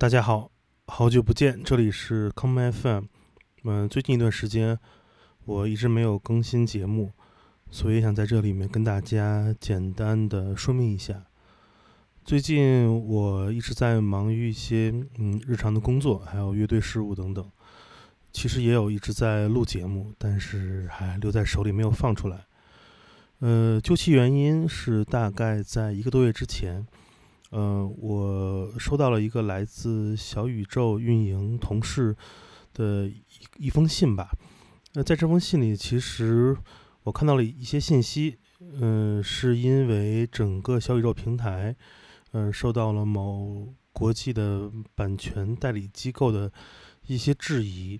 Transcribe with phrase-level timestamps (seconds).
[0.00, 0.48] 大家好，
[0.86, 3.06] 好久不见，这里是 Come FM。
[3.64, 4.78] 嗯，最近一段时间
[5.44, 7.10] 我一直没有更新节目，
[7.72, 11.24] 所以想在这里面跟大家简单的说明一下。
[12.24, 17.44] 最近我一直在忙于一些嗯日常的工作，还有乐队事务等等。
[18.32, 22.46] 其实也有一直在录节目，但是还留在手里没有放出来。
[23.40, 26.86] 呃，究其原因是大概在一个多月之前。
[27.50, 32.14] 嗯，我收到了一个来自小宇宙运营同事
[32.74, 33.22] 的一
[33.56, 34.30] 一封信吧。
[34.92, 36.56] 那在这封信里，其实
[37.04, 38.38] 我看到了一些信息。
[38.60, 41.74] 嗯，是因为整个小宇宙平台，
[42.32, 46.52] 嗯，受到了某国际的版权代理机构的
[47.06, 47.98] 一些质疑。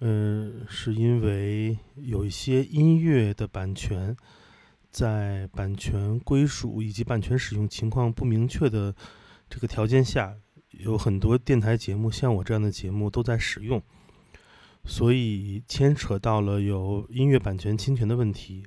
[0.00, 4.16] 嗯，是因为有一些音乐的版权。
[4.96, 8.94] 在版权归属以及版权使用情况不明确的
[9.46, 10.34] 这个条件下，
[10.70, 13.82] 有很多电台节目，像我这样的节目都在使用，
[14.86, 18.64] 所以牵扯到了有音乐版权侵权的问题。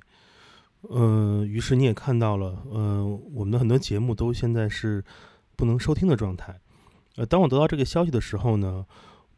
[0.88, 5.04] 嗯，于是你也看到了，嗯，我们的很多节目都现在是
[5.56, 6.60] 不能收听的状态。
[7.16, 8.86] 呃，当我得到这个消息的时候呢，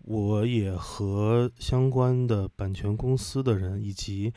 [0.03, 4.31] 我也和相关的版权公司的人以及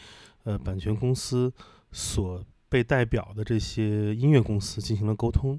[0.46, 1.52] 呃版权公司。
[1.98, 5.58] 所被代表的这些音乐公司进行了沟通，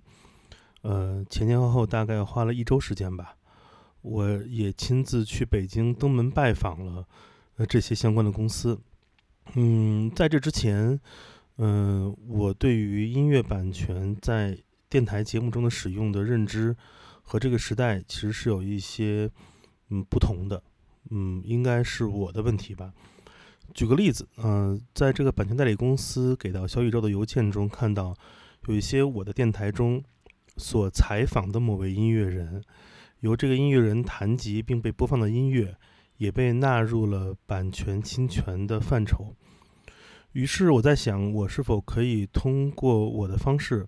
[0.82, 3.34] 呃，前前后后大概花了一周时间吧。
[4.02, 7.08] 我也亲自去北京登门拜访了
[7.56, 8.78] 呃这些相关的公司。
[9.54, 11.00] 嗯，在这之前，
[11.56, 14.58] 嗯，我对于音乐版权在
[14.90, 16.76] 电台节目中的使用的认知
[17.22, 19.30] 和这个时代其实是有一些
[19.88, 20.62] 嗯不同的。
[21.08, 22.92] 嗯，应该是我的问题吧。
[23.74, 28.16] 举个例子，嗯，在这个版权代理公司给到小宇宙的邮件中，看到
[28.68, 30.02] 有一些我的电台中
[30.56, 32.62] 所采访的某位音乐人，
[33.20, 35.76] 由这个音乐人弹及并被播放的音乐，
[36.16, 39.34] 也被纳入了版权侵权的范畴。
[40.32, 43.86] 于是我在想，我是否可以通过我的方式，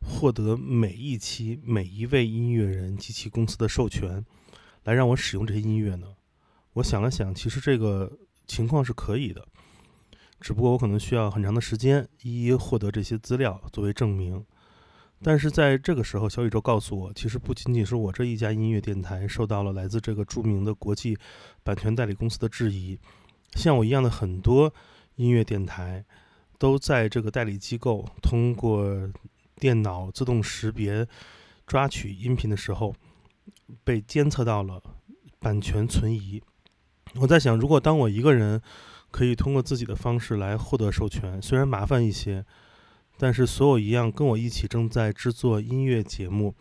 [0.00, 4.24] 获得每一期每一位音乐人及其公司的授权，
[4.84, 6.08] 来让我使用这些音乐呢？
[6.72, 8.18] 我想了想，其实这个。
[8.48, 9.46] 情况是可以的，
[10.40, 14.44] 只不过我可能需要很长的时间一一获得这些资料作为证明。
[15.22, 21.18] 但是在这个时候，小宇宙告诉我，其实不仅仅是我这一家音乐电台受到了来自这个著名的国际
[21.62, 22.98] 版权代理公司的质疑，
[23.54, 24.72] 像我一样的很多
[25.16, 26.04] 音乐电台
[26.56, 29.10] 都在这个代理机构通过
[29.56, 31.06] 电脑自动识别
[31.66, 32.94] 抓取音频的时候，
[33.82, 34.80] 被监测到了
[35.40, 36.40] 版权存疑。
[37.16, 38.60] 我在想，如果当我一个人
[39.10, 42.44] 可以通过自己的方式来获得授权，虽然麻烦一些，
[43.16, 46.54] 但是所有一样跟我一起正在制作音乐节目，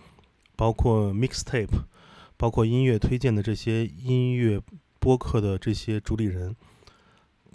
[0.55, 1.67] 包括 mixtape，
[2.37, 4.61] 包括音乐推荐的这些音乐
[4.99, 6.55] 播客的这些主理人，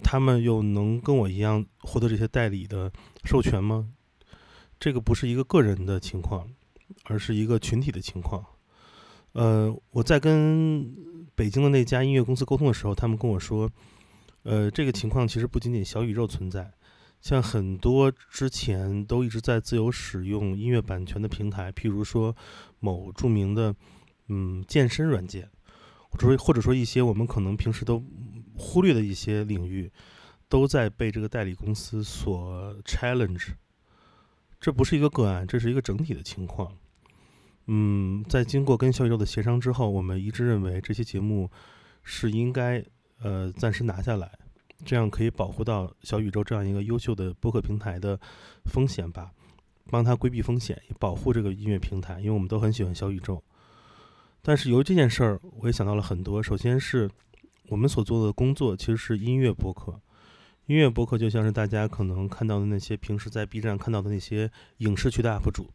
[0.03, 2.91] 他们又能跟我一样获得这些代理的
[3.25, 3.89] 授权吗？
[4.79, 6.47] 这个不是一个个人的情况，
[7.05, 8.45] 而是一个群体的情况。
[9.31, 10.93] 呃，我在跟
[11.35, 13.69] 北京的那家音乐公司沟通的时候，他们跟我说，
[14.43, 16.71] 呃，这个情况其实不仅仅小宇宙存在，
[17.21, 22.35] 像很多之前都一直在自由使用音乐版权的平台，譬如说
[22.79, 23.75] 某著名的
[24.27, 25.49] 嗯健身软件，
[26.09, 28.03] 或者说或者说一些我们可能平时都
[28.55, 29.91] 忽略的一些领域，
[30.47, 33.53] 都在被这个代理公司所 challenge。
[34.59, 36.77] 这不是一个个案，这是一个整体的情况。
[37.67, 41.49] 嗯，在经过跟小宇宙的协商之后，我们一致认为这些节目
[42.03, 42.83] 是应该
[43.21, 44.29] 呃暂时拿下来，
[44.83, 48.19] 这样可以保护到小宇宙这样一个优秀的播客平台的
[48.65, 49.31] 风险吧，
[49.89, 53.41] 帮他规避风险，保护这个音乐平台，因为我们都很喜欢小宇宙。
[54.41, 56.43] 但是由于这件事儿，我也想到了很多。
[56.43, 57.09] 首先是
[57.69, 59.97] 我们所做的工作其实是音乐播客，
[60.65, 65.69] 音乐播客就像是大家可能看到的那些平时在 B 站看到的那些影视区的 UP 主。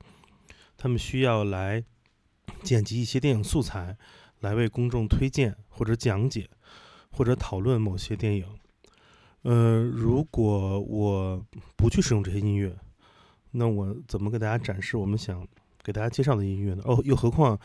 [0.79, 1.85] 他们需要来
[2.63, 3.99] 剪辑一些电影素材，
[4.41, 6.49] 来为公众推荐或者讲解，
[7.11, 8.47] 或者讨论某些电影。
[9.43, 11.45] 呃，如果我
[11.77, 12.77] 不去使用这些音乐，
[13.51, 15.47] 那我怎么给大家展示我们想
[15.83, 16.83] 给大家介绍的音乐呢？
[16.87, 17.59] 哦，又何况，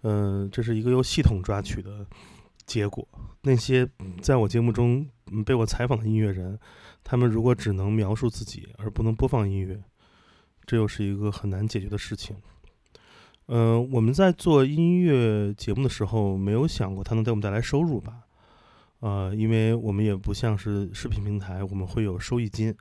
[0.00, 2.04] 呃，这是一个由系统抓取的
[2.64, 3.06] 结果。
[3.42, 3.88] 那些
[4.20, 5.08] 在我节目中
[5.44, 6.58] 被我采访的音乐人，
[7.04, 9.80] 他们如果只能描述自己而不能播放音乐，
[10.64, 12.36] 这又是一个很难解决的事情。
[13.48, 18.22] 嗯，我们在做音乐节目的时候，没有想过它能给我们带来收入吧？
[19.00, 22.74] 呃，因为我们也不像是视频平台，我们会有收益金。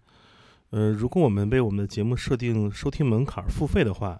[0.72, 4.20] 呃，如果我们为我们的节目设定收听门槛付费的话，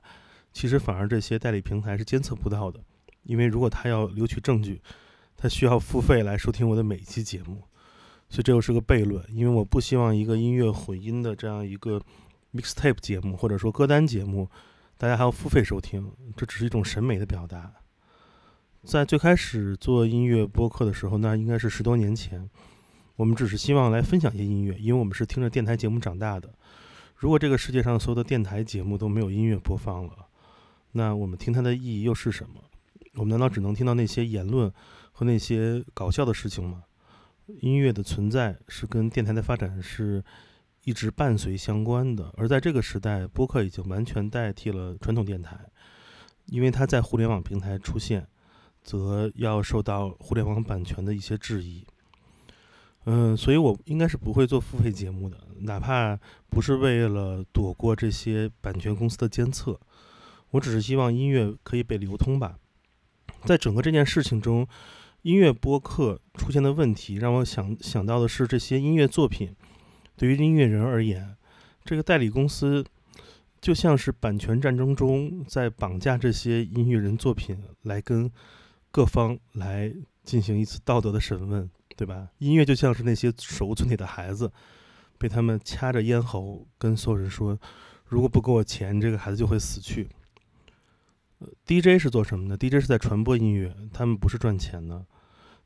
[0.54, 2.80] 其实反而这些代理平台是监测不到的，
[3.24, 4.80] 因为如果他要留取证据，
[5.36, 7.64] 他需要付费来收听我的每一期节目，
[8.30, 9.26] 所以这又是个悖论。
[9.34, 12.00] 因为我不希望一个音乐混音的这样一个
[12.54, 14.48] mixtape 节目或者说歌单节目，
[14.98, 17.72] 大家还要付费收听，这只是一种审美的表达。
[18.84, 22.50] 在最开始做音乐播客的时候，那应该是十多年前，
[23.16, 26.50] 我们只是希望来分享一些音乐，因为我们是听着电台节目长大的。
[27.16, 30.28] 如果这个世界上所有的电台节目都没有音乐播放了，
[30.94, 32.62] 那我们听它的意义又是什么？
[33.16, 34.72] 我们难道只能听到那些言论
[35.12, 36.84] 和那些搞笑的事情吗？
[37.62, 40.24] 音乐的存在是跟电台的发展是
[40.86, 45.60] 一直伴随相关的，而在这个时代，播客已经完全代替了传统电台，
[46.46, 48.26] 因为它在互联网平台出现。
[48.86, 51.84] 则要受到互联网版权的一些质疑，
[53.06, 56.16] 嗯，所以我应该是不会做付费节目的，哪怕
[56.52, 59.80] 不是为了躲过这些版权公司的监测，
[60.52, 62.60] 我只是希望音乐可以被流通吧。
[63.44, 64.68] 在整个这件事情中，
[65.24, 69.52] 音乐播客出现的问题让我想想到的是，这些音乐作品
[70.18, 71.36] 对于音乐人而言，
[71.84, 72.86] 这个代理公司
[73.62, 78.32] 就像是版权战争中在绑架这些音乐人作品来跟。
[78.92, 82.30] 各方来进行一次道德的审问，对吧？
[82.38, 84.50] 音乐就像是那些手无寸铁的孩子，
[85.18, 87.60] 被他们掐着咽喉跟所有人说
[88.08, 90.08] ：“如果不给我钱，这个孩子就会死去。”
[91.40, 95.06] 呃，DJ 是做什么的？DJ 是在传播音乐，他们不是赚钱的。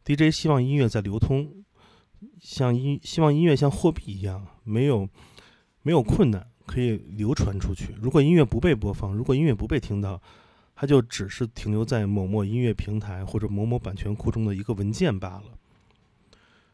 [0.03, 1.63] DJ 希望音乐在流通，
[2.39, 5.07] 像音希望音乐像货币一样，没有
[5.81, 7.95] 没有困难可以流传出去。
[8.01, 10.21] 如果音乐不被播放，如果音乐不被听到。
[10.81, 15.43] 它就只是停留在某某音乐平台或者某某版权库中的一个文件罢了。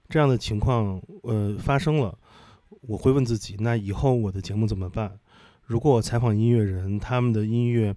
[0.07, 2.15] 这样的情况，呃，发生了，
[2.81, 5.17] 我会问自己：那以后我的节目怎么办？
[5.63, 7.95] 如果我采访音乐人，他们的音乐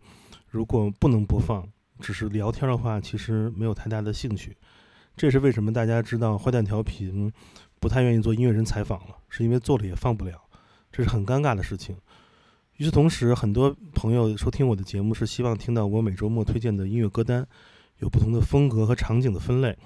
[0.48, 1.68] 如果不能播放，
[2.00, 4.56] 只是聊天的话，其实没有太大的兴趣。
[5.18, 7.30] 这是为什么大家知道坏蛋调频
[7.80, 10.40] 不太愿意做音乐人采访了，是因为做了也放不了，
[10.92, 11.96] 这是很尴尬的事情。
[12.76, 17.44] 与此同时，很多朋友收听我的节目是希望听到我每周末推荐的音乐歌单，
[17.98, 19.76] 有不同的风格和场景的分类。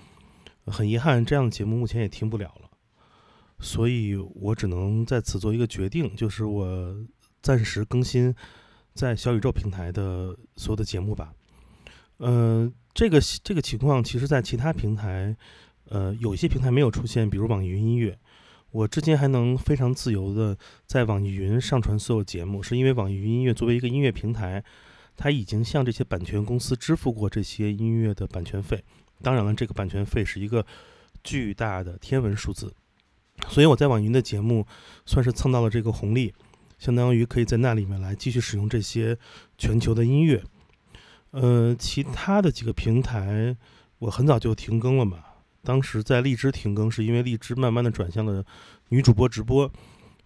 [0.67, 2.69] 很遗憾，这样的节目目前也听不了了，
[3.58, 6.94] 所以我只能在此做一个决定，就是我
[7.40, 8.35] 暂时更新
[8.93, 11.32] 在小宇宙平台的所有的节目吧。
[12.23, 15.37] 呃，这个这个情况，其实在其他平台，
[15.89, 18.17] 呃，有一些平台没有出现，比如网易云音乐。
[18.71, 24.63] 我至今还能非常自由的在网易云上传所有节目，是因为网易云音乐作为一个音乐平台，
[25.17, 28.85] 它已经向这些版权公司支付过这些音乐的版权费。
[29.21, 30.65] 当然了，这个版权费是一个
[31.25, 32.73] 巨大的天文数字，
[33.49, 34.65] 所以我在网易云的节目
[35.05, 36.33] 算是蹭到了这个红利，
[36.79, 39.19] 相当于可以在那里面来继续使用这些
[39.59, 40.41] 全球的音乐。
[41.32, 43.56] 呃，其他的几个平台
[43.99, 45.19] 我很早就停更了嘛。
[45.62, 48.44] 当时在荔枝停更，是因为荔枝慢慢的转向了
[48.88, 49.70] 女主播直播，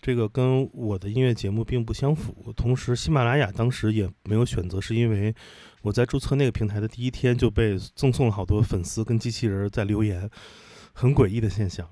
[0.01, 2.53] 这个跟我的音乐节目并不相符。
[2.57, 5.35] 同时，喜马拉雅当时也没有选择，是因为
[5.83, 10.29] 我在注册那个平台的第一天就被赠送了好多粉丝跟机器人在留言，
[10.93, 11.87] 很诡异的现象。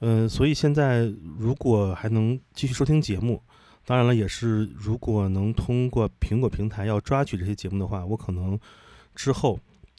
[0.00, 3.40] 嗯，所以现在如果还能继续收听节目，
[3.84, 8.58] 当然了，也是如果能通过苹果平台要抓取这些节目的话，我可能
[9.14, 9.58] 之后。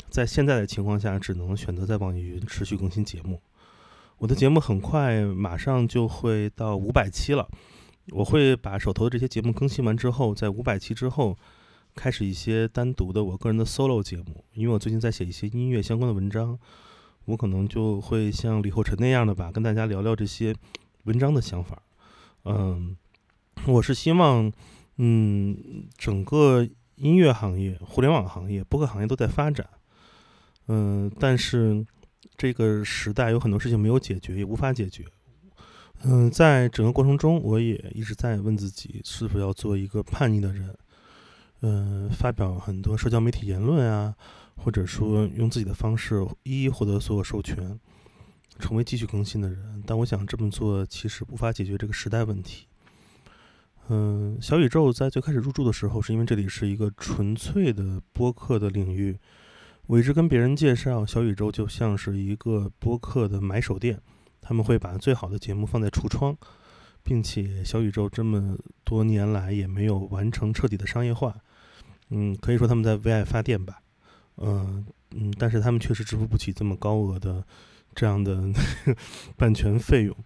[0.09, 3.41] 在现在的情况下，只能选择在网易云持续更新节目。
[4.17, 7.45] 我的节目很快马上就会到五百期了，
[8.11, 11.35] 我会把手头的这些节目更新完之后，在五百期之后
[11.95, 14.45] 开始一些单独的我个人的 solo 节目。
[14.53, 16.57] 因为我最近在写一些音乐相关的文章，
[17.25, 20.55] 我可能就会像李厚辰那样的吧，跟大家聊聊这些
[21.05, 21.81] 文章的想法。
[22.45, 22.95] 嗯，
[23.67, 24.51] 我是希望，
[24.97, 29.67] 嗯，整个音乐行业、互联网行业、播客行业都在发展。
[30.67, 31.85] 嗯，但是
[32.37, 35.03] 这个时代有很多事情没有解决，也无法解决。
[36.03, 40.75] 嗯，在整个过程中，我也一直在问自己，是否要做一个叛逆的人？
[41.61, 44.13] 嗯，发表很多社交媒体言论啊，
[44.55, 47.79] 或者说用自己的方式一一获得所有授权，
[48.59, 49.81] 成为继续更新的人。
[49.87, 52.67] 但我想这么做其实无法解决这个时代问题。
[53.87, 59.17] 嗯，小宇宙在最开始入驻的时候，是因为这里是一个纯粹的播客的领域。
[59.85, 64.01] 我一直跟别人介绍，小宇宙就像是一个播客的买手店，
[64.41, 66.35] 他们会把最好的节目放在橱窗，
[67.03, 71.35] 并且小宇宙这么多年来也没有完成彻底的商业化，
[72.09, 73.79] 嗯，可以说他们在为爱发电吧，
[74.37, 77.45] 嗯嗯，但是他们确实支付不起这么高额的
[77.93, 78.49] 这样的
[79.37, 80.17] 版权费用，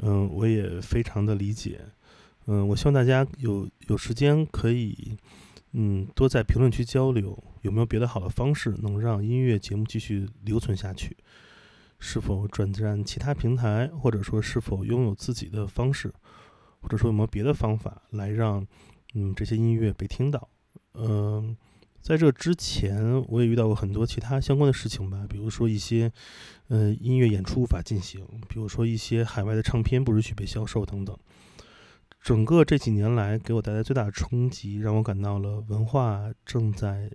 [0.00, 1.80] 嗯，我也非常的理解，
[2.46, 5.16] 嗯，我希望大家有有时间可以。
[5.78, 11.14] 嗯，多在评论区交流，有没有别的好的方式能让音乐节目继续留存下去？
[11.98, 16.10] 是否转战其他平台，或者说是否拥有自己的方式，
[16.80, 18.66] 或者说有没有别的方法来让
[19.12, 20.48] 嗯这些音乐被听到？
[20.94, 21.54] 嗯，
[22.00, 26.10] 在这之前我也遇到过很多其他相关的事情吧，比如说一些
[26.68, 31.14] 呃音乐演出无法进行，比如说一些海外的唱片不允许被销售等等。
[32.26, 37.08] 整个这几年来，给我带来最大的冲击，让我感到了文化正在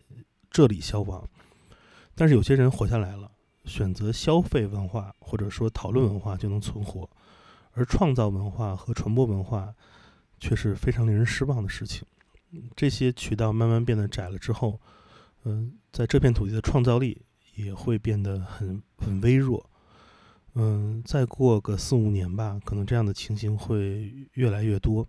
[0.50, 1.27] 这里消亡。
[2.15, 3.30] 但是有些人活下来了，
[3.65, 7.10] 选择消费文化或者说讨论文化就能存活，
[7.74, 9.75] 而创造文化和传播文化
[10.39, 12.08] 却是非常令人失望的事情。
[12.74, 14.80] 这些渠道慢慢变得窄了之后，
[15.44, 17.22] 嗯，在这片土地的创造力
[17.56, 19.70] 也会变得很很微弱。
[20.55, 25.08] 嗯，再过个四五年吧，可能这样的情形会越来越多。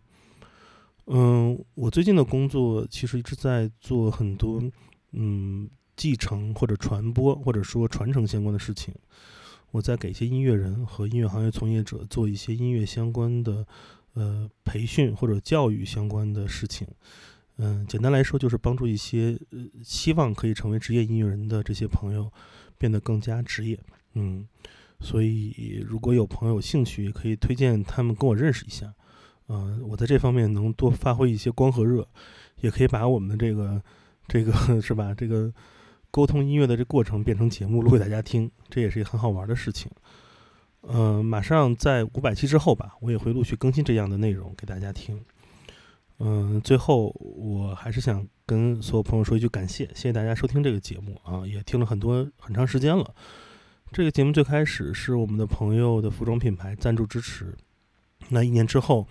[1.07, 4.63] 嗯，我最近的工作其实一直在做很多
[5.11, 8.95] 嗯继承或者传播或者说传承相关的事情。
[9.73, 13.67] 我在给一些音乐人和音乐行业从业者做一些音乐相关的
[14.15, 16.87] 呃培训或者教育相关的事情。
[17.57, 22.33] 嗯，简单来说就是帮助一些呃希望可以成为职业音乐人的这些朋友
[22.79, 23.77] 变得更加职业。
[24.15, 24.47] 嗯。
[25.03, 28.95] 所以，如果有朋友有兴趣，也可以推荐他们跟我认识一下。
[29.49, 32.07] 嗯，我在这方面能多发挥一些光和热，
[32.61, 33.83] 也可以把我们的这个
[34.29, 35.13] 这个 是吧？
[35.13, 35.53] 这个
[36.11, 39.91] 沟通音乐的这过程变成节目录给大家听，这也是一个很好玩的事情。
[40.83, 45.21] 嗯，马上在五百期之后吧，我也会陆续更新这样的内容给大家听。
[46.19, 53.15] 嗯，最后我还是想跟所有朋友说一句感谢，谢谢大家收听这个节目啊，也听了很多很长时间了。
[53.93, 57.55] 这个节目最开始是我们的朋友的服装品牌赞助支持，
[58.31, 59.07] 那一年之后，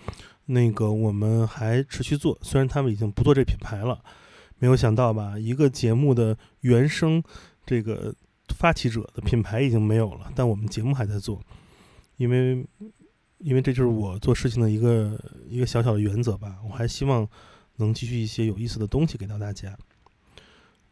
[0.46, 4.02] 那个我们还持续做，虽然他们已经不做这品牌了，
[4.58, 7.22] 没有想到吧，一个节目的原生
[7.64, 8.12] 这个
[8.48, 11.40] 发起者的品牌已经没有了，但我们节目还在做，
[12.16, 12.66] 因为
[13.38, 15.16] 因为这就是我做事情的一个
[15.48, 17.24] 一个小小的原则吧，我还希望
[17.76, 19.78] 能继续一些有意思的东西给到大家。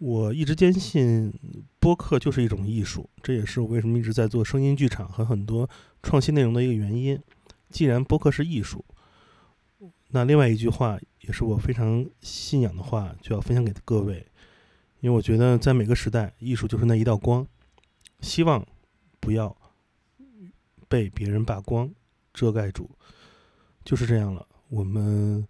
[0.01, 1.31] 我一直坚信
[1.79, 5.69] 播客就是一种艺术，这也是我为什么一直在做声音剧场和很多
[6.03, 7.21] 创新内容的一个原因。
[7.69, 8.83] 既然播客是艺术，
[10.09, 14.27] 那另外一句话也是我非常信仰的话，就要分享给各位。
[15.01, 17.47] 因为我觉得在每个时代，艺术就是那一道光，
[18.23, 18.67] 希望
[19.21, 19.55] 不要
[20.89, 21.91] 被别人把光
[22.33, 22.91] 遮盖住。
[23.85, 25.47] 就是这样了，我们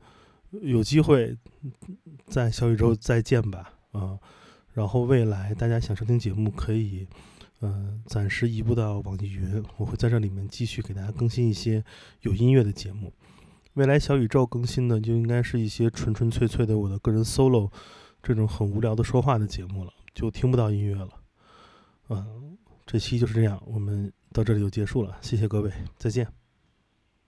[0.50, 1.36] 有机会
[2.26, 4.18] 在小宇宙再见吧，啊。
[4.72, 7.06] 然后未来大家想收听节目，可以，
[7.60, 11.84] 嗯，暂时移步到网易云，我会在这里面继续给大家更新一些
[12.20, 13.12] 有音乐的节目。
[13.74, 17.70] 未来小宇宙更新的就应该是一些纯纯粹粹的我的个人 solo，
[18.22, 21.08] 这种很无聊的说话的节目了，就听不到音乐了。
[22.08, 26.39] 嗯，这期就是这样，我们到这里就结束了，谢谢各位，再见。